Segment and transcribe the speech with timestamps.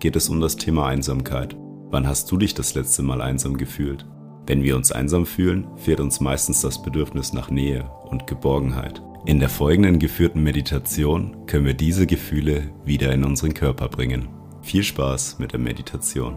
[0.00, 1.56] geht es um das Thema Einsamkeit.
[1.90, 4.06] Wann hast du dich das letzte Mal einsam gefühlt?
[4.46, 9.02] Wenn wir uns einsam fühlen, fehlt uns meistens das Bedürfnis nach Nähe und Geborgenheit.
[9.26, 14.28] In der folgenden geführten Meditation können wir diese Gefühle wieder in unseren Körper bringen.
[14.62, 16.36] Viel Spaß mit der Meditation.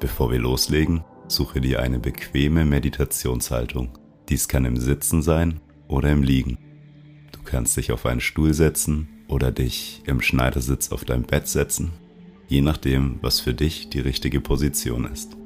[0.00, 3.90] Bevor wir loslegen, suche dir eine bequeme Meditationshaltung.
[4.28, 6.58] Dies kann im Sitzen sein oder im Liegen.
[7.32, 11.92] Du kannst dich auf einen Stuhl setzen oder dich im Schneidersitz auf dein Bett setzen,
[12.48, 15.36] je nachdem, was für dich die richtige Position ist.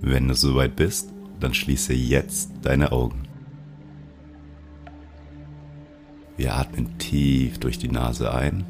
[0.00, 3.22] Wenn du soweit bist, dann schließe jetzt deine Augen.
[6.36, 8.64] Wir atmen tief durch die Nase ein.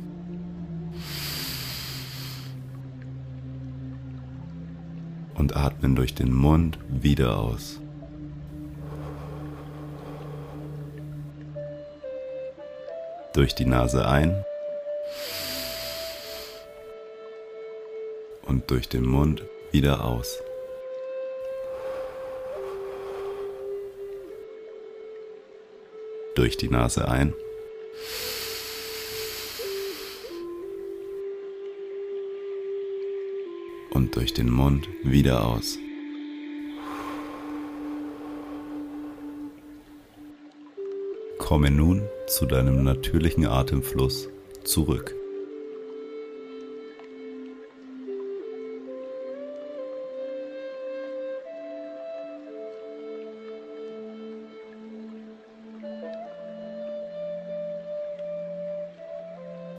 [5.34, 7.81] Und atmen durch den Mund wieder aus.
[13.37, 14.45] Durch die Nase ein.
[18.43, 20.41] Und durch den Mund wieder aus.
[26.37, 27.33] durch die Nase ein.
[33.91, 35.78] Und durch den Mund wieder aus.
[41.47, 44.29] Komme nun zu deinem natürlichen Atemfluss
[44.65, 45.15] zurück.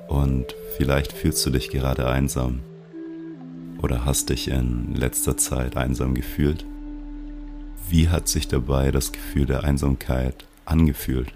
[0.07, 2.61] Und vielleicht fühlst du dich gerade einsam
[3.81, 6.65] oder hast dich in letzter Zeit einsam gefühlt.
[7.89, 11.33] Wie hat sich dabei das Gefühl der Einsamkeit angefühlt?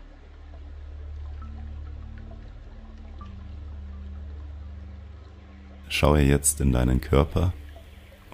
[6.02, 7.54] Schaue jetzt in deinen Körper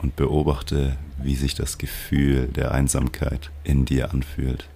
[0.02, 4.70] und beobachte, wie sich das Gefühl der Einsamkeit in dir anfühlt.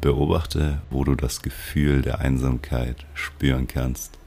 [0.00, 4.18] Beobachte, wo du das Gefühl der Einsamkeit spüren kannst.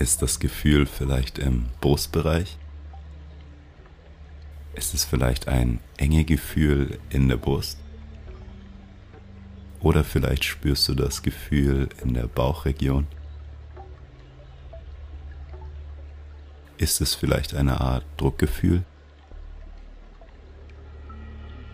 [0.00, 2.56] Ist das Gefühl vielleicht im Brustbereich?
[4.74, 7.78] Ist es vielleicht ein enge Gefühl in der Brust?
[9.80, 13.08] Oder vielleicht spürst du das Gefühl in der Bauchregion?
[16.78, 18.84] Ist es vielleicht eine Art Druckgefühl?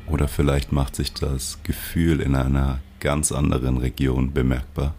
[0.09, 4.97] Oder vielleicht macht sich das Gefühl in einer ganz anderen Region bemerkbar?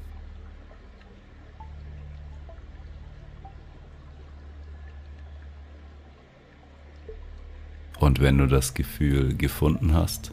[8.00, 10.32] Und wenn du das Gefühl gefunden hast,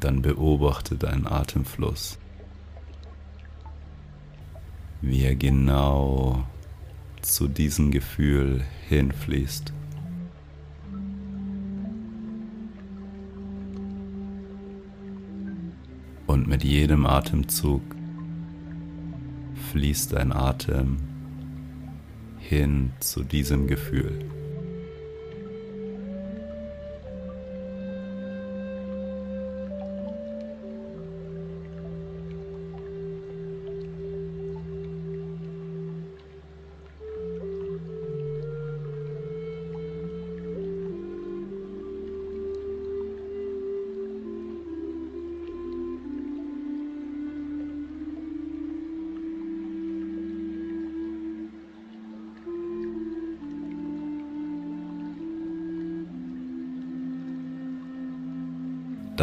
[0.00, 2.18] dann beobachte deinen Atemfluss,
[5.00, 6.44] wie er genau
[7.22, 9.72] zu diesem Gefühl hinfließt.
[16.26, 17.82] Und mit jedem Atemzug
[19.70, 20.98] fließt dein Atem
[22.38, 24.24] hin zu diesem Gefühl.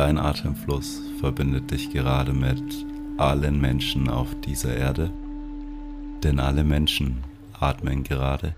[0.04, 2.86] Dein Atemfluss verbindet dich gerade mit
[3.18, 5.10] allen Menschen auf dieser Erde,
[6.22, 7.24] denn alle Menschen
[7.58, 8.54] atmen gerade.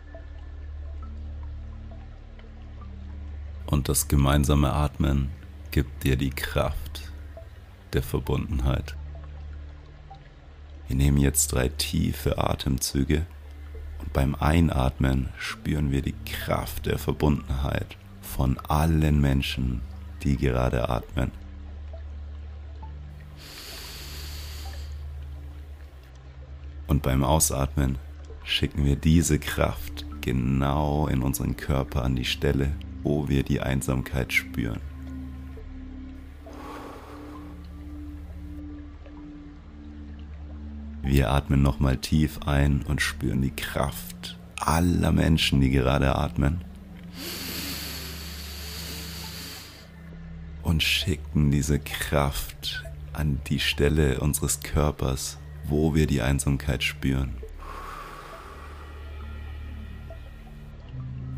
[3.67, 5.29] Und das gemeinsame Atmen
[5.69, 7.11] gibt dir die Kraft
[7.93, 8.95] der Verbundenheit.
[10.87, 13.27] Wir nehmen jetzt drei tiefe Atemzüge
[13.99, 19.81] und beim Einatmen spüren wir die Kraft der Verbundenheit von allen Menschen,
[20.25, 21.31] die gerade atmen.
[26.87, 27.97] Und beim Ausatmen
[28.43, 32.71] schicken wir diese Kraft genau in unseren Körper an die Stelle,
[33.03, 34.81] wo wir die Einsamkeit spüren.
[41.01, 46.63] Wir atmen nochmal tief ein und spüren die Kraft aller Menschen, die gerade atmen.
[50.75, 52.83] Und schicken diese Kraft
[53.13, 57.37] an die Stelle unseres Körpers, wo wir die Einsamkeit spüren.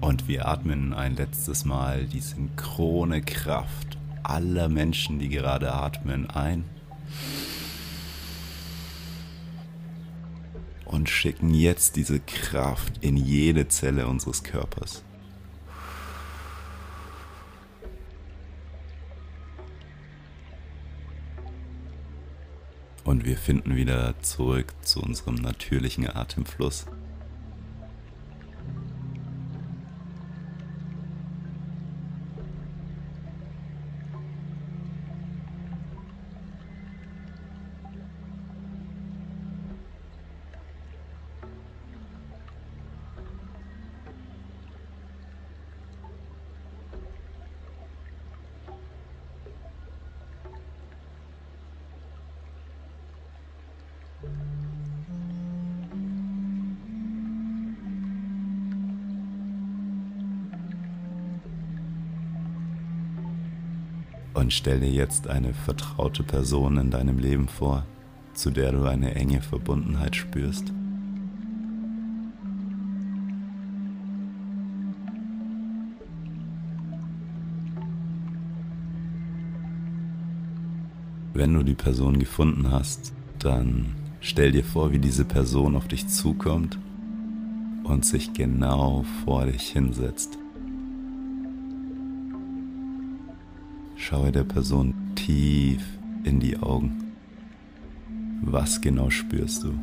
[0.01, 6.65] Und wir atmen ein letztes Mal die synchrone Kraft aller Menschen, die gerade atmen, ein.
[10.85, 15.03] und schicken jetzt diese Kraft in jede Zelle unseres Körpers.
[23.07, 26.87] Und wir finden wieder zurück zu unserem natürlichen Atemfluss.
[64.37, 67.87] Und stell dir jetzt eine vertraute Person in deinem Leben vor,
[68.35, 70.71] zu der du eine enge Verbundenheit spürst.
[81.33, 86.07] Wenn du die Person gefunden hast, dann stell dir vor, wie diese Person auf dich
[86.09, 86.77] zukommt
[87.83, 90.37] und sich genau vor dich hinsetzt.
[94.09, 95.83] Schaue der Person tief
[96.23, 97.11] in die Augen.
[98.41, 99.73] Was genau spürst du?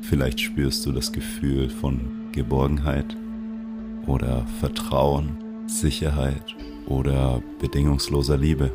[0.00, 2.00] Vielleicht spürst du das Gefühl von
[2.32, 3.14] Geborgenheit
[4.06, 5.36] oder Vertrauen,
[5.66, 6.56] Sicherheit
[6.86, 8.72] oder bedingungsloser Liebe.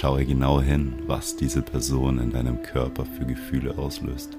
[0.00, 4.38] Schaue genau hin, was diese Person in deinem Körper für Gefühle auslöst.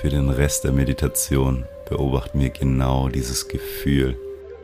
[0.00, 4.16] Für den Rest der Meditation beobachten wir genau dieses Gefühl,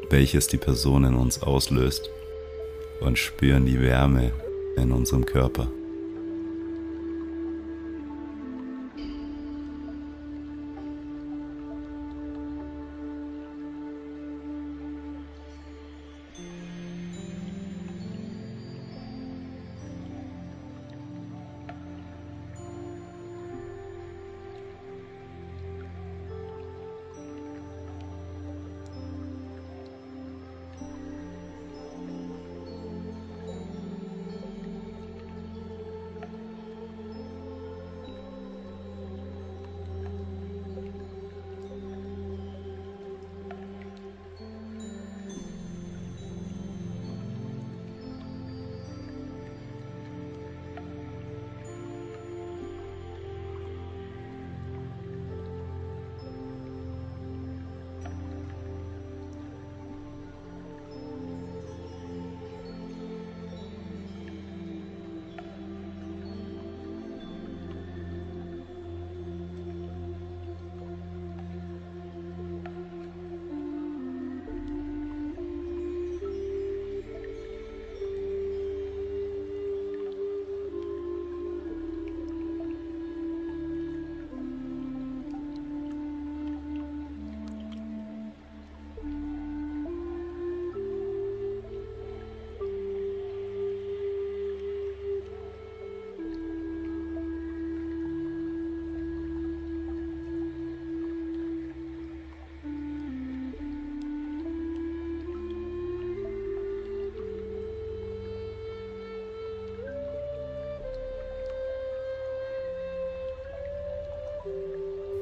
[0.08, 2.08] welches die Person in uns auslöst
[3.00, 4.32] und spüren die Wärme
[4.78, 5.68] in unserem Körper.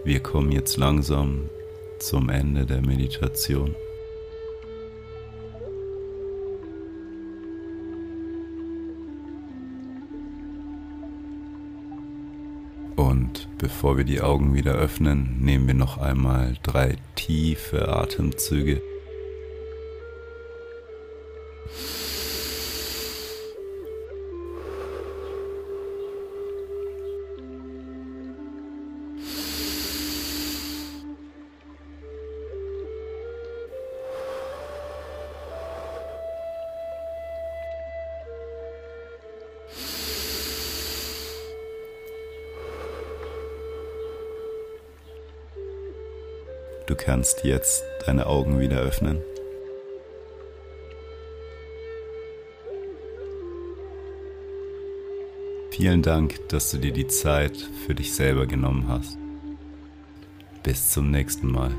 [0.04, 1.48] Wir kommen jetzt langsam
[1.98, 3.74] zum Ende der Meditation.
[12.96, 18.82] Und bevor wir die Augen wieder öffnen, nehmen wir noch einmal drei tiefe Atemzüge.
[46.96, 49.20] Du kannst jetzt deine Augen wieder öffnen.
[55.72, 59.18] Vielen Dank, dass du dir die Zeit für dich selber genommen hast.
[60.62, 61.72] Bis zum nächsten Mal.